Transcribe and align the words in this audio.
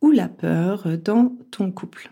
Ou 0.00 0.10
la 0.10 0.28
peur 0.28 0.86
dans 1.04 1.36
ton 1.50 1.70
couple 1.70 2.10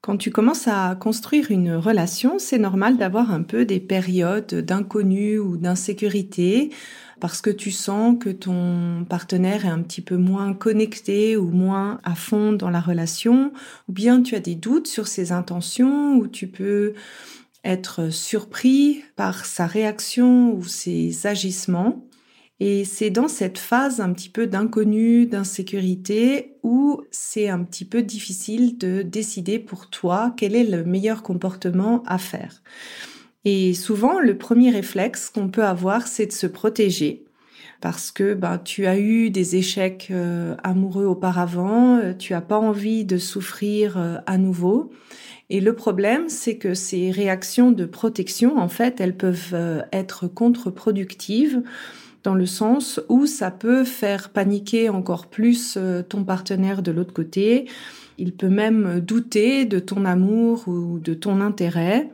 Quand 0.00 0.16
tu 0.16 0.30
commences 0.30 0.68
à 0.68 0.96
construire 0.96 1.50
une 1.50 1.74
relation, 1.74 2.38
c'est 2.38 2.58
normal 2.58 2.96
d'avoir 2.96 3.30
un 3.32 3.42
peu 3.42 3.64
des 3.64 3.80
périodes 3.80 4.54
d'inconnu 4.54 5.38
ou 5.38 5.56
d'insécurité 5.56 6.70
parce 7.20 7.40
que 7.40 7.50
tu 7.50 7.70
sens 7.70 8.16
que 8.18 8.30
ton 8.30 9.04
partenaire 9.04 9.64
est 9.64 9.70
un 9.70 9.82
petit 9.82 10.00
peu 10.00 10.16
moins 10.16 10.54
connecté 10.54 11.36
ou 11.36 11.50
moins 11.50 12.00
à 12.04 12.14
fond 12.14 12.52
dans 12.52 12.70
la 12.70 12.80
relation, 12.80 13.52
ou 13.88 13.92
bien 13.92 14.22
tu 14.22 14.34
as 14.34 14.40
des 14.40 14.54
doutes 14.54 14.86
sur 14.86 15.08
ses 15.08 15.32
intentions, 15.32 16.16
ou 16.16 16.28
tu 16.28 16.46
peux 16.46 16.94
être 17.64 18.10
surpris 18.10 19.02
par 19.16 19.44
sa 19.44 19.66
réaction 19.66 20.52
ou 20.54 20.64
ses 20.64 21.26
agissements. 21.26 22.07
Et 22.60 22.84
c'est 22.84 23.10
dans 23.10 23.28
cette 23.28 23.58
phase 23.58 24.00
un 24.00 24.12
petit 24.12 24.28
peu 24.28 24.46
d'inconnu, 24.46 25.26
d'insécurité, 25.26 26.56
où 26.64 27.02
c'est 27.12 27.48
un 27.48 27.62
petit 27.62 27.84
peu 27.84 28.02
difficile 28.02 28.78
de 28.78 29.02
décider 29.02 29.58
pour 29.60 29.90
toi 29.90 30.34
quel 30.36 30.56
est 30.56 30.64
le 30.64 30.84
meilleur 30.84 31.22
comportement 31.22 32.02
à 32.06 32.18
faire. 32.18 32.62
Et 33.44 33.74
souvent, 33.74 34.18
le 34.18 34.36
premier 34.36 34.70
réflexe 34.70 35.30
qu'on 35.30 35.48
peut 35.48 35.64
avoir, 35.64 36.08
c'est 36.08 36.26
de 36.26 36.32
se 36.32 36.48
protéger. 36.48 37.24
Parce 37.80 38.10
que 38.10 38.34
ben, 38.34 38.58
tu 38.58 38.86
as 38.86 38.98
eu 38.98 39.30
des 39.30 39.54
échecs 39.54 40.08
euh, 40.10 40.56
amoureux 40.64 41.04
auparavant, 41.04 41.96
euh, 41.96 42.12
tu 42.12 42.34
as 42.34 42.40
pas 42.40 42.58
envie 42.58 43.04
de 43.04 43.18
souffrir 43.18 43.96
euh, 43.96 44.16
à 44.26 44.36
nouveau. 44.36 44.90
Et 45.48 45.60
le 45.60 45.74
problème, 45.74 46.28
c'est 46.28 46.58
que 46.58 46.74
ces 46.74 47.12
réactions 47.12 47.70
de 47.70 47.84
protection, 47.84 48.58
en 48.58 48.68
fait, 48.68 49.00
elles 49.00 49.16
peuvent 49.16 49.56
être 49.92 50.26
contre-productives 50.26 51.62
dans 52.28 52.34
le 52.34 52.44
sens 52.44 53.00
où 53.08 53.24
ça 53.24 53.50
peut 53.50 53.84
faire 53.84 54.28
paniquer 54.28 54.90
encore 54.90 55.28
plus 55.28 55.78
euh, 55.78 56.02
ton 56.02 56.24
partenaire 56.24 56.82
de 56.82 56.90
l'autre 56.90 57.14
côté. 57.14 57.64
Il 58.18 58.34
peut 58.34 58.50
même 58.50 59.00
douter 59.00 59.64
de 59.64 59.78
ton 59.78 60.04
amour 60.04 60.68
ou 60.68 60.98
de 60.98 61.14
ton 61.14 61.40
intérêt. 61.40 62.10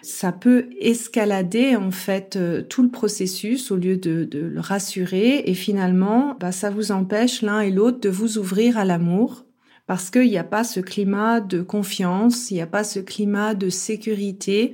Ça 0.00 0.32
peut 0.32 0.70
escalader 0.80 1.76
en 1.76 1.90
fait 1.90 2.36
euh, 2.36 2.62
tout 2.62 2.82
le 2.82 2.88
processus 2.88 3.70
au 3.70 3.76
lieu 3.76 3.98
de, 3.98 4.26
le 4.32 4.58
rassurer 4.58 5.42
et 5.44 5.52
finalement 5.52 6.34
bah, 6.40 6.50
ça 6.50 6.70
vous 6.70 6.90
empêche 6.90 7.42
l'un 7.42 7.60
et 7.60 7.70
l'autre 7.70 8.00
de 8.00 8.08
vous 8.08 8.38
ouvrir 8.38 8.78
à 8.78 8.86
l'amour 8.86 9.44
parce 9.86 10.08
qu'il 10.08 10.30
n'y 10.30 10.38
a 10.38 10.44
pas 10.44 10.64
ce 10.64 10.80
climat 10.80 11.40
de 11.40 11.60
confiance, 11.60 12.50
il 12.50 12.54
n'y 12.54 12.62
a 12.62 12.66
pas 12.66 12.84
ce 12.84 13.00
climat 13.00 13.52
de 13.52 13.68
sécurité 13.68 14.72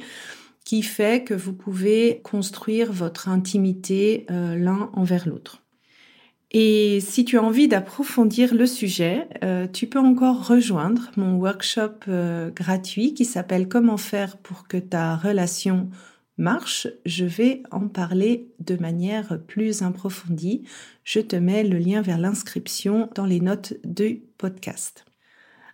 qui 0.68 0.82
fait 0.82 1.24
que 1.24 1.32
vous 1.32 1.54
pouvez 1.54 2.20
construire 2.22 2.92
votre 2.92 3.30
intimité 3.30 4.26
euh, 4.30 4.54
l'un 4.54 4.90
envers 4.92 5.26
l'autre. 5.26 5.62
Et 6.50 7.00
si 7.00 7.24
tu 7.24 7.38
as 7.38 7.42
envie 7.42 7.68
d'approfondir 7.68 8.54
le 8.54 8.66
sujet, 8.66 9.28
euh, 9.42 9.66
tu 9.66 9.86
peux 9.86 9.98
encore 9.98 10.46
rejoindre 10.46 11.10
mon 11.16 11.36
workshop 11.36 11.94
euh, 12.08 12.50
gratuit 12.50 13.14
qui 13.14 13.24
s'appelle 13.24 13.66
Comment 13.66 13.96
faire 13.96 14.36
pour 14.36 14.68
que 14.68 14.76
ta 14.76 15.16
relation 15.16 15.88
marche. 16.36 16.86
Je 17.06 17.24
vais 17.24 17.62
en 17.70 17.88
parler 17.88 18.50
de 18.60 18.76
manière 18.76 19.40
plus 19.46 19.80
approfondie. 19.80 20.64
Je 21.02 21.20
te 21.20 21.36
mets 21.36 21.64
le 21.64 21.78
lien 21.78 22.02
vers 22.02 22.18
l'inscription 22.18 23.08
dans 23.14 23.24
les 23.24 23.40
notes 23.40 23.72
du 23.84 24.22
podcast. 24.36 25.06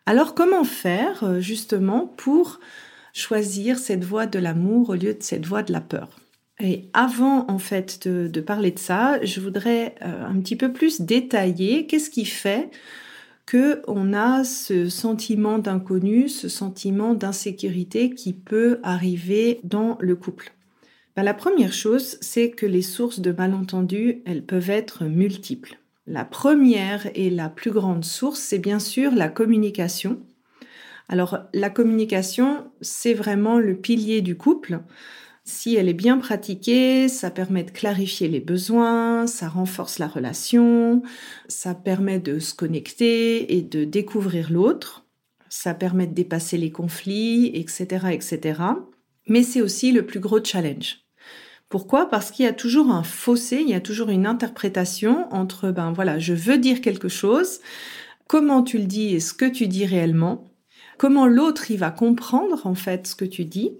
Alors 0.07 0.37
comment 0.37 0.63
faire 0.63 1.41
justement 1.41 2.07
pour 2.07 2.61
choisir 3.15 3.79
cette 3.79 4.05
voie 4.05 4.27
de 4.27 4.39
l'amour 4.39 4.91
au 4.91 4.95
lieu 4.95 5.15
de 5.15 5.23
cette 5.23 5.47
voie 5.47 5.63
de 5.63 5.73
la 5.73 5.81
peur. 5.81 6.21
Et 6.61 6.91
avant 6.93 7.47
en 7.49 7.59
fait 7.59 8.07
de, 8.07 8.41
parler 8.41 8.73
de 8.73 8.79
ça, 8.79 9.25
je 9.25 9.41
voudrais 9.41 9.95
euh, 10.03 10.27
un 10.27 10.39
petit 10.41 10.57
peu 10.57 10.73
plus 10.73 11.01
détailler 11.01 11.87
qu'est-ce 11.87 12.11
qui 12.11 12.27
fait 12.27 12.71
que 13.47 13.83
on 13.87 14.13
a 14.13 14.45
ce 14.45 14.89
sentiment 14.89 15.59
d'inconnu, 15.59 16.29
ce 16.29 16.49
sentiment 16.49 17.15
d'insécurité 17.15 18.11
qui 18.11 18.33
peut 18.33 18.81
arriver 18.83 19.61
dans 19.65 19.97
le 20.01 20.17
couple. 20.17 20.53
Ben, 21.17 21.23
la 21.23 21.35
première 21.35 21.73
chose, 21.73 22.19
c'est 22.21 22.51
que 22.51 22.67
les 22.67 22.83
sources 22.83 23.21
de 23.21 23.31
malentendus, 23.31 24.23
elles 24.25 24.45
peuvent 24.45 24.71
être 24.71 25.05
multiples. 25.05 25.79
La 26.07 26.25
première 26.25 27.09
et 27.15 27.31
la 27.31 27.49
plus 27.49 27.71
grande 27.71 28.05
source, 28.05 28.41
c'est 28.41 28.59
bien 28.59 28.79
sûr 28.79 29.15
la 29.15 29.29
communication 29.29 30.21
alors 31.09 31.39
la 31.53 31.71
communication, 31.71 32.71
c'est 32.81 33.15
vraiment 33.15 33.59
le 33.59 33.77
pilier 33.77 34.21
du 34.21 34.37
couple. 34.37 34.81
Si 35.45 35.77
elle 35.77 35.91
est 35.91 35.95
bien 35.95 36.17
pratiquée, 36.17 37.09
ça 37.09 37.31
permet 37.31 37.65
de 37.65 37.71
clarifier 37.71 38.29
les 38.29 38.41
besoins, 38.41 39.27
ça 39.27 39.49
renforce 39.49 39.99
la 39.99 40.09
relation, 40.09 41.03
ça 41.49 41.75
permet 41.75 42.19
de 42.19 42.39
se 42.39 42.55
connecter 42.55 43.55
et 43.55 43.61
de 43.61 43.85
découvrir 43.85 44.51
l'autre, 44.51 45.05
ça 45.51 45.75
permet 45.75 46.07
de 46.07 46.15
dépasser 46.15 46.57
les 46.57 46.71
conflits, 46.71 47.51
etc., 47.55 48.07
etc. 48.13 48.63
Mais 49.29 49.43
c'est 49.43 49.61
aussi 49.61 49.93
le 49.93 50.07
plus 50.07 50.21
gros 50.21 50.43
challenge. 50.43 51.01
Pourquoi? 51.69 52.09
Parce 52.09 52.31
qu'il 52.31 52.47
y 52.47 52.49
a 52.49 52.55
toujours 52.55 52.91
un 52.91 53.03
fossé, 53.03 53.59
il 53.61 53.69
y 53.69 53.75
a 53.75 53.81
toujours 53.81 54.09
une 54.09 54.27
interprétation 54.27 55.27
entre, 55.31 55.71
ben 55.71 55.93
voilà, 55.93 56.19
je 56.19 56.33
veux 56.33 56.57
dire 56.57 56.81
quelque 56.81 57.09
chose, 57.09 57.61
comment 58.29 58.63
tu 58.63 58.79
le 58.79 58.85
dis 58.85 59.15
et 59.15 59.21
ce 59.21 59.35
que 59.35 59.45
tu 59.45 59.67
dis 59.67 59.85
réellement, 59.85 60.45
comment 60.99 61.27
l'autre 61.27 61.71
il 61.71 61.79
va 61.79 61.91
comprendre 61.91 62.67
en 62.67 62.75
fait 62.75 63.07
ce 63.07 63.15
que 63.15 63.25
tu 63.25 63.45
dis 63.45 63.73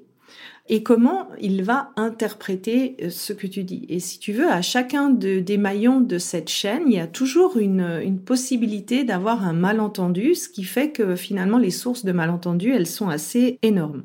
et 0.69 0.83
comment 0.83 1.29
il 1.41 1.63
va 1.63 1.91
interpréter 1.97 2.97
euh, 3.03 3.11
ce 3.11 3.33
que 3.33 3.47
tu 3.47 3.65
dis. 3.65 3.85
Et 3.91 4.01
si 4.01 4.19
tu 4.19 4.33
veux, 4.33 4.49
à 4.49 4.63
chacun 4.63 5.11
des 5.11 5.59
maillons 5.59 6.01
de 6.01 6.17
cette 6.17 6.49
chaîne, 6.49 6.85
il 6.87 6.95
y 6.95 7.01
a 7.01 7.07
toujours 7.07 7.59
une, 7.59 8.01
une 8.03 8.19
possibilité 8.19 9.05
d'avoir 9.05 9.47
un 9.47 9.53
malentendu, 9.53 10.35
ce 10.35 10.49
qui 10.49 10.65
fait 10.65 10.91
que 10.91 11.17
finalement 11.17 11.59
les 11.59 11.71
sources 11.71 12.05
de 12.05 12.13
malentendus, 12.13 12.73
elles 12.73 12.87
sont 12.87 13.11
assez 13.11 13.59
énormes. 13.63 14.05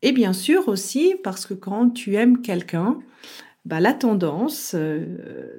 Et 0.00 0.12
bien 0.12 0.32
sûr 0.32 0.68
aussi 0.68 1.14
parce 1.22 1.44
que 1.44 1.54
quand 1.54 1.90
tu 1.90 2.14
aimes 2.14 2.40
quelqu'un, 2.40 2.98
bah, 3.68 3.80
la 3.80 3.92
tendance, 3.92 4.72
euh, 4.74 5.04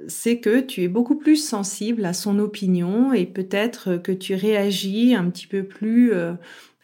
c'est 0.08 0.40
que 0.40 0.62
tu 0.62 0.82
es 0.82 0.88
beaucoup 0.88 1.16
plus 1.16 1.36
sensible 1.36 2.04
à 2.06 2.14
son 2.14 2.40
opinion 2.40 3.14
et 3.14 3.28
peut-être 3.28 3.98
que 3.98 4.12
tu 4.12 4.34
réagis 4.34 5.14
un 5.14 5.30
petit 5.30 5.46
peu 5.46 5.62
plus 5.62 6.12
euh, 6.12 6.34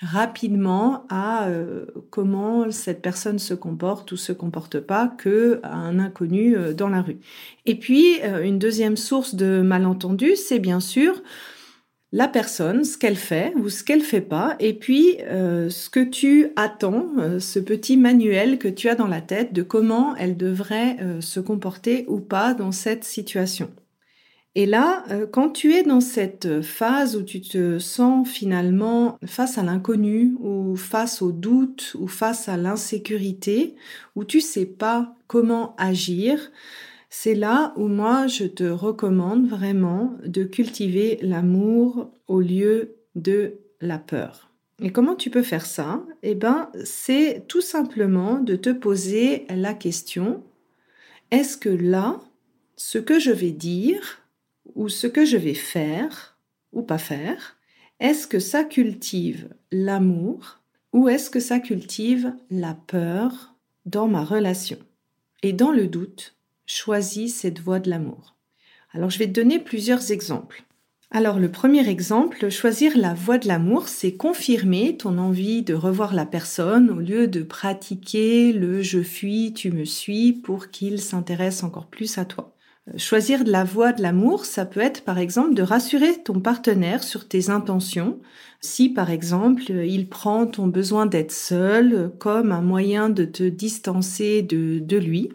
rapidement 0.02 1.08
à 1.10 1.48
euh, 1.48 1.88
comment 2.12 2.70
cette 2.70 3.02
personne 3.02 3.40
se 3.40 3.56
comporte 3.56 4.12
ou 4.12 4.18
se 4.18 4.34
comporte 4.34 4.80
pas 4.80 5.08
que 5.08 5.62
un 5.64 5.98
inconnu 5.98 6.56
dans 6.78 6.90
la 6.90 7.02
rue. 7.02 7.18
Et 7.66 7.74
puis 7.74 8.20
une 8.44 8.60
deuxième 8.60 8.96
source 8.96 9.34
de 9.34 9.64
malentendu, 9.64 10.36
c'est 10.36 10.60
bien 10.60 10.80
sûr 10.80 11.24
la 12.16 12.28
personne, 12.28 12.86
ce 12.86 12.98
qu'elle 12.98 13.18
fait 13.18 13.54
ou 13.58 13.68
ce 13.68 13.84
qu'elle 13.84 14.02
fait 14.02 14.22
pas, 14.22 14.56
et 14.60 14.74
puis 14.74 15.18
ce 15.20 15.90
que 15.90 16.04
tu 16.04 16.48
attends, 16.56 17.08
ce 17.40 17.60
petit 17.60 17.98
manuel 17.98 18.58
que 18.58 18.70
tu 18.70 18.88
as 18.88 18.96
dans 18.96 19.08
la 19.08 19.20
tête 19.20 19.52
de 19.52 19.62
comment 19.64 20.16
elle 20.16 20.38
devrait 20.38 20.98
se 21.20 21.42
comporter 21.42 22.06
ou 22.08 22.22
pas 22.22 22.54
dans 22.54 22.72
cette 22.72 23.04
situation. 23.04 23.70
Et 24.58 24.66
là, 24.66 25.04
euh, 25.12 25.28
quand 25.30 25.50
tu 25.50 25.74
es 25.74 25.84
dans 25.84 26.00
cette 26.00 26.62
phase 26.62 27.18
où 27.18 27.24
tu 27.24 27.42
te 27.42 27.78
sens 27.78 28.28
finalement 28.28 29.20
face 29.26 29.58
à 29.58 29.64
l'inconnu 29.64 30.34
ou 30.40 30.78
face 30.78 31.22
au 31.22 31.34
doute 31.34 31.94
ou 32.00 32.08
face 32.08 32.48
à 32.48 32.56
l'insécurité, 32.56 33.76
où 34.16 34.24
tu 34.24 34.40
sais 34.40 34.66
pas 34.66 35.14
comment 35.28 35.76
agir, 35.78 36.52
c'est 37.18 37.34
là 37.34 37.74
où 37.78 37.88
moi 37.88 38.28
je 38.28 38.44
te 38.44 38.66
recommande 38.66 39.48
vraiment 39.48 40.18
de 40.26 40.44
cultiver 40.44 41.18
l'amour 41.22 42.12
au 42.28 42.42
lieu 42.42 42.98
de 43.16 43.54
la 43.80 43.98
peur. 43.98 44.52
Et 44.82 44.92
comment 44.92 45.16
tu 45.16 45.30
peux 45.30 45.42
faire 45.42 45.66
ça? 45.66 46.04
Eh 46.24 46.36
ben, 46.36 46.70
c'est 46.84 47.46
tout 47.48 47.62
simplement 47.62 48.40
de 48.42 48.58
te 48.58 48.70
poser 48.70 49.48
la 49.50 49.74
question 49.74 50.44
est-ce 51.32 51.58
que 51.58 51.70
là, 51.70 52.20
ce 52.76 52.98
que 52.98 53.18
je 53.18 53.32
vais 53.32 53.52
dire 53.52 54.20
ou 54.76 54.90
ce 54.90 55.08
que 55.08 55.24
je 55.24 55.38
vais 55.38 55.54
faire 55.54 56.38
ou 56.74 56.82
pas 56.82 56.98
faire, 56.98 57.58
est-ce 58.02 58.28
que 58.28 58.40
ça 58.40 58.66
cultive 58.66 59.48
l'amour 59.72 60.60
ou 60.92 61.08
est-ce 61.08 61.30
que 61.30 61.40
ça 61.40 61.60
cultive 61.60 62.34
la 62.52 62.74
peur 62.74 63.56
dans 63.86 64.10
ma 64.10 64.24
relation? 64.24 64.78
Et 65.44 65.54
dans 65.54 65.72
le 65.72 65.88
doute, 65.88 66.36
choisis 66.66 67.36
cette 67.36 67.60
voie 67.60 67.80
de 67.80 67.90
l'amour. 67.90 68.36
Alors 68.94 69.10
je 69.10 69.20
vais 69.20 69.28
te 69.28 69.34
donner 69.34 69.60
plusieurs 69.60 70.12
exemples. 70.12 70.64
Alors 71.12 71.40
le 71.40 71.50
premier 71.50 71.88
exemple, 71.88 72.50
choisir 72.50 72.98
la 72.98 73.14
voie 73.14 73.38
de 73.38 73.48
l'amour, 73.48 73.88
c'est 73.88 74.14
confirmer 74.14 74.98
ton 74.98 75.18
envie 75.18 75.62
de 75.62 75.74
revoir 75.74 76.14
la 76.14 76.26
personne 76.26 76.90
au 76.90 77.00
lieu 77.00 77.28
de 77.28 77.44
pratiquer 77.44 78.52
le 78.52 78.82
je 78.82 79.02
fuis, 79.02 79.54
tu 79.54 79.72
me 79.72 79.86
suis 79.86 80.34
pour 80.34 80.72
qu'il 80.72 81.00
s'intéresse 81.00 81.64
encore 81.64 81.88
plus 81.88 82.18
à 82.18 82.26
toi. 82.26 82.54
Euh, 82.90 82.98
choisir 82.98 83.44
la 83.46 83.64
voie 83.64 83.94
de 83.94 84.02
l'amour, 84.02 84.46
ça 84.46 84.66
peut 84.66 84.82
être 84.82 85.04
par 85.04 85.20
exemple 85.20 85.54
de 85.54 85.62
rassurer 85.62 86.22
ton 86.24 86.40
partenaire 86.40 87.04
sur 87.04 87.28
tes 87.28 87.50
intentions. 87.50 88.20
Si 88.60 88.90
par 88.90 89.12
exemple 89.12 89.72
il 89.72 90.10
prend 90.10 90.48
ton 90.48 90.68
besoin 90.68 91.06
d'être 91.06 91.32
seul 91.32 92.12
comme 92.20 92.52
un 92.52 92.62
moyen 92.62 93.10
de 93.10 93.26
te 93.26 93.44
distancer 93.44 94.42
de, 94.42 94.80
de 94.80 94.98
lui, 94.98 95.30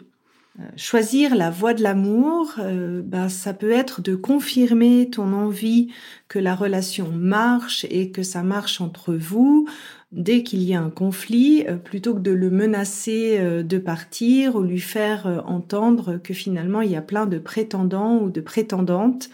choisir 0.75 1.35
la 1.35 1.49
voie 1.49 1.73
de 1.73 1.81
l'amour, 1.81 2.55
euh, 2.59 3.01
ben, 3.03 3.29
ça 3.29 3.53
peut 3.53 3.71
être 3.71 4.01
de 4.01 4.15
confirmer 4.15 5.09
ton 5.09 5.33
envie 5.33 5.91
que 6.27 6.39
la 6.39 6.55
relation 6.55 7.09
marche 7.11 7.85
et 7.89 8.11
que 8.11 8.23
ça 8.23 8.43
marche 8.43 8.81
entre 8.81 9.13
vous 9.13 9.67
dès 10.11 10.43
qu'il 10.43 10.61
y 10.63 10.73
a 10.73 10.81
un 10.81 10.89
conflit, 10.89 11.65
euh, 11.67 11.77
plutôt 11.77 12.13
que 12.13 12.19
de 12.19 12.31
le 12.31 12.49
menacer 12.49 13.63
de 13.63 13.77
partir 13.77 14.55
ou 14.55 14.63
lui 14.63 14.81
faire 14.81 15.43
entendre 15.47 16.17
que 16.17 16.33
finalement 16.33 16.81
il 16.81 16.91
y 16.91 16.95
a 16.97 17.01
plein 17.01 17.25
de 17.25 17.39
prétendants 17.39 18.19
ou 18.19 18.29
de 18.29 18.41
prétendantes 18.41 19.29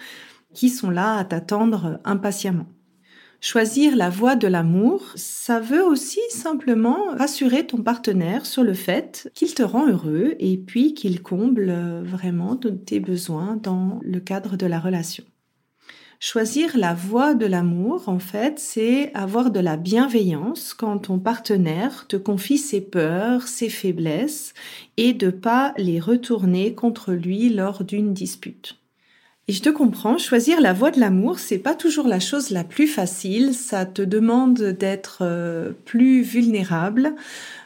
qui 0.53 0.69
sont 0.69 0.89
là 0.89 1.17
à 1.17 1.25
t'attendre 1.25 1.99
impatiemment. 2.05 2.67
Choisir 3.39 3.95
la 3.95 4.09
voie 4.09 4.35
de 4.35 4.47
l'amour, 4.47 5.03
ça 5.15 5.59
veut 5.59 5.83
aussi 5.83 6.19
simplement 6.29 7.11
rassurer 7.11 7.67
ton 7.67 7.83
partenaire 7.83 8.45
sur 8.47 8.63
le 8.63 8.73
fait 8.73 9.31
qu'il 9.35 9.53
te 9.53 9.61
rend 9.61 9.87
heureux 9.87 10.35
et 10.39 10.57
puis 10.57 10.95
qu'il 10.95 11.21
comble 11.21 11.71
vraiment 12.03 12.57
tes 12.57 12.99
besoins 12.99 13.57
dans 13.61 13.99
le 14.01 14.19
cadre 14.19 14.57
de 14.57 14.65
la 14.65 14.79
relation. 14.79 15.23
Choisir 16.19 16.75
la 16.79 16.95
voie 16.95 17.35
de 17.35 17.45
l'amour, 17.45 18.09
en 18.09 18.17
fait, 18.17 18.57
c'est 18.57 19.13
avoir 19.13 19.51
de 19.51 19.59
la 19.59 19.77
bienveillance 19.77 20.73
quand 20.73 20.97
ton 20.97 21.19
partenaire 21.19 22.07
te 22.07 22.15
confie 22.15 22.57
ses 22.57 22.81
peurs, 22.81 23.43
ses 23.43 23.69
faiblesses 23.69 24.55
et 24.97 25.13
de 25.13 25.29
pas 25.29 25.75
les 25.77 25.99
retourner 25.99 26.73
contre 26.73 27.13
lui 27.13 27.49
lors 27.49 27.83
d'une 27.83 28.15
dispute. 28.15 28.79
Et 29.49 29.53
je 29.53 29.61
te 29.61 29.69
comprends, 29.69 30.17
choisir 30.17 30.59
la 30.59 30.73
voie 30.73 30.91
de 30.91 30.99
l'amour, 30.99 31.39
c'est 31.39 31.57
pas 31.57 31.73
toujours 31.73 32.09
la 32.09 32.19
chose 32.19 32.49
la 32.49 32.65
plus 32.65 32.85
facile. 32.85 33.53
Ça 33.53 33.85
te 33.85 34.01
demande 34.01 34.61
d'être 34.61 35.19
euh, 35.21 35.71
plus 35.85 36.21
vulnérable. 36.21 37.15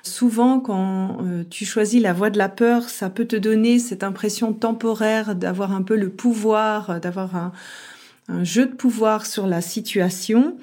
Souvent, 0.03 0.59
quand 0.59 1.17
euh, 1.23 1.43
tu 1.49 1.65
choisis 1.65 1.99
la 1.99 2.13
voie 2.13 2.29
de 2.29 2.37
la 2.37 2.49
peur, 2.49 2.87
ça 2.87 3.09
peut 3.09 3.25
te 3.25 3.35
donner 3.35 3.79
cette 3.79 4.03
impression 4.03 4.53
temporaire 4.53 5.35
d'avoir 5.35 5.71
un 5.71 5.81
peu 5.81 5.95
le 5.95 6.09
pouvoir, 6.09 6.99
d'avoir 6.99 7.35
un, 7.35 7.51
un 8.27 8.43
jeu 8.43 8.67
de 8.67 8.75
pouvoir 8.75 9.25
sur 9.25 9.47
la 9.47 9.61
situation. 9.61 10.57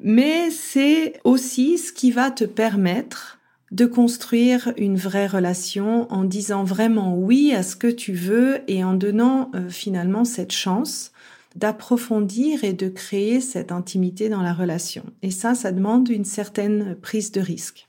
Mais 0.00 0.50
c'est 0.52 1.20
aussi 1.24 1.78
ce 1.78 1.92
qui 1.92 2.12
va 2.12 2.30
te 2.30 2.44
permettre 2.44 3.39
de 3.70 3.86
construire 3.86 4.72
une 4.76 4.96
vraie 4.96 5.26
relation 5.26 6.12
en 6.12 6.24
disant 6.24 6.64
vraiment 6.64 7.16
oui 7.16 7.52
à 7.54 7.62
ce 7.62 7.76
que 7.76 7.86
tu 7.86 8.12
veux 8.12 8.60
et 8.66 8.82
en 8.82 8.94
donnant 8.94 9.50
euh, 9.54 9.68
finalement 9.68 10.24
cette 10.24 10.52
chance 10.52 11.12
d'approfondir 11.56 12.64
et 12.64 12.72
de 12.72 12.88
créer 12.88 13.40
cette 13.40 13.72
intimité 13.72 14.28
dans 14.28 14.42
la 14.42 14.52
relation. 14.52 15.04
Et 15.22 15.30
ça, 15.30 15.54
ça 15.54 15.72
demande 15.72 16.08
une 16.08 16.24
certaine 16.24 16.96
prise 16.96 17.32
de 17.32 17.40
risque. 17.40 17.88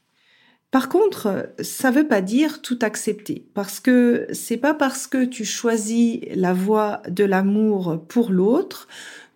Par 0.71 0.87
contre, 0.87 1.49
ça 1.59 1.91
veut 1.91 2.07
pas 2.07 2.21
dire 2.21 2.61
tout 2.61 2.79
accepter 2.81 3.45
parce 3.53 3.81
que 3.81 4.27
c'est 4.31 4.57
pas 4.57 4.73
parce 4.73 5.05
que 5.05 5.25
tu 5.25 5.43
choisis 5.43 6.21
la 6.33 6.53
voie 6.53 7.01
de 7.09 7.25
l'amour 7.25 8.05
pour 8.07 8.31
l'autre 8.31 8.87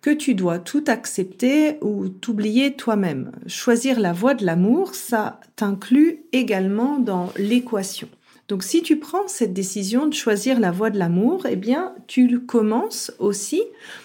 que 0.06 0.12
tu 0.12 0.36
dois 0.36 0.60
tout 0.60 0.84
accepter 0.86 1.78
ou 1.82 2.08
t'oublier 2.08 2.74
toi-même. 2.74 3.32
Choisir 3.48 3.98
la 3.98 4.12
voie 4.12 4.34
de 4.34 4.46
l'amour, 4.46 4.94
ça 4.94 5.40
t'inclut 5.56 6.20
également 6.32 7.00
dans 7.00 7.32
l'équation. 7.36 8.08
Donc 8.46 8.62
si 8.62 8.82
tu 8.82 9.00
prends 9.00 9.26
cette 9.26 9.52
décision 9.52 10.06
de 10.06 10.14
choisir 10.14 10.60
la 10.60 10.70
voie 10.70 10.90
de 10.90 10.98
l'amour, 11.00 11.44
eh 11.50 11.56
bien 11.56 11.92
tu 12.06 12.38
commences 12.38 13.12
aussi 13.18 13.64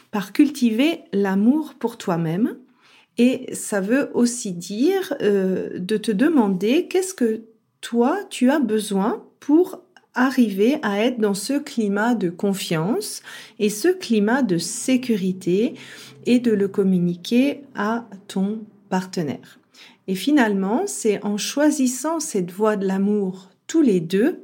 par 0.10 0.34
cultiver 0.34 1.02
l'amour 1.14 1.76
pour 1.78 2.00
toi-même. 2.00 2.58
Et 3.20 3.54
ça 3.54 3.80
veut 3.80 4.10
aussi 4.16 4.54
dire 4.54 5.14
euh, 5.22 5.70
de 5.78 5.98
te 5.98 6.12
demander 6.12 6.88
qu'est-ce 6.88 7.14
que 7.14 7.42
toi 7.80 8.18
tu 8.32 8.50
as 8.50 8.60
besoin 8.60 9.24
pour 9.40 9.84
arriver 10.14 10.78
à 10.82 11.00
être 11.00 11.20
dans 11.20 11.34
ce 11.34 11.54
climat 11.54 12.16
de 12.16 12.30
confiance 12.30 13.22
et 13.60 13.70
ce 13.70 13.88
climat 13.88 14.42
de 14.42 14.58
sécurité 14.58 15.76
et 16.26 16.40
de 16.40 16.52
le 16.52 16.68
communiquer 16.68 17.62
à 17.76 18.06
ton 18.28 18.60
partenaire. 18.90 19.60
Et 20.08 20.16
finalement, 20.16 20.84
c'est 20.88 21.24
en 21.24 21.38
choisissant 21.38 22.20
cette 22.20 22.52
voie 22.52 22.76
de 22.76 22.86
l'amour 22.86 23.50
tous 23.68 23.82
les 23.82 24.00
deux 24.00 24.44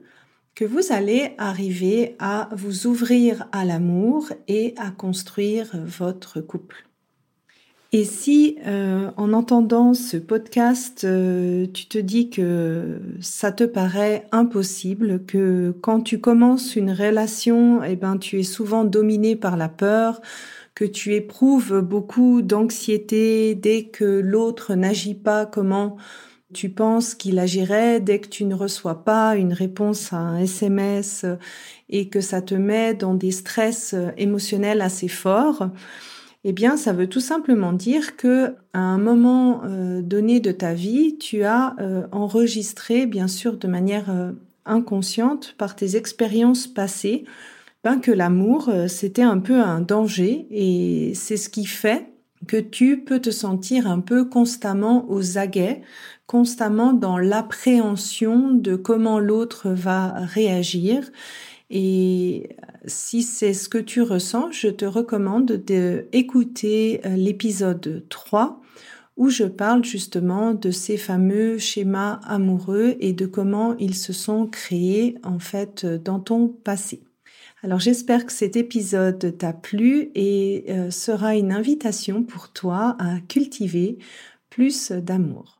que 0.55 0.65
vous 0.65 0.91
allez 0.91 1.33
arriver 1.37 2.15
à 2.17 2.49
vous 2.55 2.87
ouvrir 2.87 3.47
à 3.51 3.65
l'amour 3.65 4.31
et 4.47 4.73
à 4.77 4.89
construire 4.89 5.69
votre 5.85 6.41
couple. 6.41 6.86
Et 7.93 8.03
si 8.03 8.57
euh, 8.67 9.11
en 9.15 9.31
entendant 9.31 9.93
ce 9.93 10.17
podcast, 10.17 11.05
euh, 11.05 11.65
tu 11.73 11.85
te 11.85 11.97
dis 11.97 12.29
que 12.29 12.99
ça 13.21 13.53
te 13.53 13.63
paraît 13.63 14.25
impossible, 14.33 15.23
que 15.25 15.73
quand 15.81 16.01
tu 16.01 16.19
commences 16.19 16.75
une 16.75 16.91
relation, 16.91 17.81
eh 17.83 17.95
ben 17.95 18.17
tu 18.17 18.39
es 18.39 18.43
souvent 18.43 18.83
dominé 18.83 19.37
par 19.37 19.55
la 19.55 19.69
peur, 19.69 20.21
que 20.75 20.83
tu 20.83 21.15
éprouves 21.15 21.79
beaucoup 21.79 22.41
d'anxiété 22.41 23.55
dès 23.55 23.85
que 23.85 24.03
l'autre 24.03 24.75
n'agit 24.75 25.15
pas 25.15 25.45
comment 25.45 25.95
tu 26.53 26.69
penses 26.69 27.15
qu'il 27.15 27.39
agirait 27.39 27.99
dès 28.01 28.19
que 28.19 28.27
tu 28.27 28.45
ne 28.45 28.55
reçois 28.55 29.03
pas 29.05 29.35
une 29.37 29.53
réponse 29.53 30.11
à 30.11 30.17
un 30.17 30.39
SMS 30.39 31.25
et 31.89 32.09
que 32.09 32.21
ça 32.21 32.41
te 32.41 32.55
met 32.55 32.93
dans 32.93 33.13
des 33.13 33.31
stress 33.31 33.95
émotionnels 34.17 34.81
assez 34.81 35.07
forts, 35.07 35.69
eh 36.49 36.53
bien, 36.53 36.77
ça 36.77 36.93
veut 36.93 37.09
tout 37.09 37.19
simplement 37.19 37.73
dire 37.73 38.15
que 38.15 38.55
à 38.71 38.79
un 38.79 38.97
moment 38.97 39.63
euh, 39.65 40.01
donné 40.01 40.39
de 40.39 40.53
ta 40.53 40.73
vie, 40.73 41.17
tu 41.17 41.43
as 41.43 41.75
euh, 41.81 42.07
enregistré, 42.13 43.05
bien 43.05 43.27
sûr, 43.27 43.57
de 43.57 43.67
manière 43.67 44.09
euh, 44.09 44.31
inconsciente, 44.65 45.55
par 45.57 45.75
tes 45.75 45.97
expériences 45.97 46.65
passées, 46.65 47.25
ben, 47.83 47.99
que 47.99 48.11
l'amour, 48.11 48.71
c'était 48.87 49.23
un 49.23 49.39
peu 49.39 49.59
un 49.59 49.81
danger, 49.81 50.47
et 50.49 51.13
c'est 51.15 51.35
ce 51.35 51.49
qui 51.49 51.65
fait 51.65 52.13
que 52.45 52.57
tu 52.57 53.03
peux 53.03 53.19
te 53.19 53.31
sentir 53.31 53.87
un 53.87 53.99
peu 53.99 54.25
constamment 54.25 55.09
aux 55.09 55.37
aguets, 55.37 55.81
constamment 56.27 56.93
dans 56.93 57.17
l'appréhension 57.17 58.51
de 58.51 58.75
comment 58.75 59.19
l'autre 59.19 59.69
va 59.69 60.09
réagir 60.09 61.09
et 61.69 62.55
si 62.85 63.23
c'est 63.23 63.53
ce 63.53 63.67
que 63.67 63.77
tu 63.77 64.01
ressens, 64.01 64.51
je 64.51 64.69
te 64.69 64.85
recommande 64.85 65.51
d'écouter 65.51 67.01
euh, 67.05 67.15
l'épisode 67.15 68.05
3 68.09 68.61
où 69.17 69.29
je 69.29 69.45
parle 69.45 69.83
justement 69.83 70.53
de 70.53 70.69
ces 70.69 70.95
fameux 70.95 71.57
schémas 71.57 72.19
amoureux 72.23 72.95
et 72.99 73.13
de 73.13 73.25
comment 73.25 73.75
ils 73.77 73.95
se 73.95 74.13
sont 74.13 74.45
créés 74.45 75.17
en 75.23 75.39
fait 75.39 75.85
dans 75.85 76.19
ton 76.19 76.47
passé. 76.47 77.01
Alors 77.63 77.79
j'espère 77.79 78.27
que 78.27 78.31
cet 78.31 78.55
épisode 78.55 79.35
t'a 79.35 79.51
plu 79.51 80.11
et 80.13 80.65
euh, 80.69 80.91
sera 80.91 81.35
une 81.35 81.51
invitation 81.51 82.21
pour 82.21 82.49
toi 82.49 82.95
à 82.99 83.19
cultiver 83.27 83.97
plus 84.51 84.91
d'amour. 84.91 85.59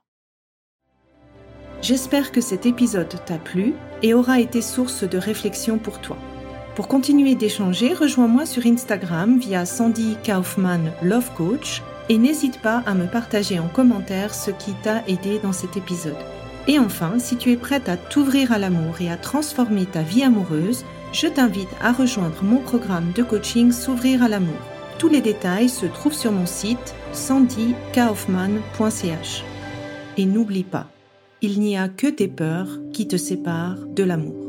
J'espère 1.82 2.32
que 2.32 2.42
cet 2.42 2.68
épisode 2.68 3.13
t'a 3.25 3.39
plu 3.39 3.74
et 4.04 4.13
aura 4.13 4.39
été 4.39 4.62
source 4.62 5.04
de 5.04 5.18
réflexion 5.18 5.80
pour 5.80 6.00
toi. 6.00 6.18
Pour 6.75 6.88
continuer 6.88 7.34
d'échanger, 7.34 7.96
rejoins-moi 7.96 8.46
sur 8.46 8.68
Instagram 8.68 9.39
via 9.39 9.66
Sandy 9.66 10.18
Kaufman 10.24 10.92
Love 11.01 11.34
Coach 11.36 11.82
et 12.10 12.20
n'hésite 12.20 12.62
pas 12.62 12.84
à 12.86 12.94
me 12.94 13.08
partager 13.08 13.58
en 13.58 13.68
commentaire 13.68 14.36
ce 14.36 14.51
qui 14.51 14.74
t'a 14.84 15.04
aidé 15.08 15.39
dans 15.39 15.54
cet 15.54 15.77
épisode. 15.77 16.16
Et 16.68 16.77
enfin, 16.77 17.18
si 17.18 17.38
tu 17.38 17.51
es 17.51 17.58
prête 17.58 17.89
à 17.89 17.98
t'ouvrir 17.98 18.51
à 18.51 18.60
l'amour 18.60 19.01
et 19.01 19.10
à 19.10 19.18
transformer 19.18 19.86
ta 19.86 20.04
vie 20.04 20.24
amoureuse, 20.24 20.84
je 21.13 21.27
t'invite 21.27 21.69
à 21.81 21.91
rejoindre 21.91 22.43
mon 22.43 22.57
programme 22.57 23.11
de 23.13 23.23
coaching 23.23 23.71
S'ouvrir 23.71 24.23
à 24.23 24.27
l'amour. 24.27 24.59
Tous 24.99 25.09
les 25.09 25.21
détails 25.21 25.69
se 25.69 25.85
trouvent 25.85 26.13
sur 26.13 26.31
mon 26.31 26.45
site 26.45 26.95
sandykaufman.ch. 27.13 29.43
Et 30.17 30.25
n'oublie 30.25 30.63
pas, 30.63 30.87
il 31.41 31.59
n'y 31.59 31.77
a 31.77 31.87
que 31.87 32.07
tes 32.07 32.27
peurs 32.27 32.79
qui 32.93 33.07
te 33.07 33.17
séparent 33.17 33.85
de 33.87 34.03
l'amour. 34.03 34.47